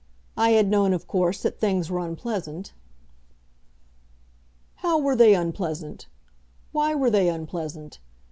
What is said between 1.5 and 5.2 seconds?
things were unpleasant." "How were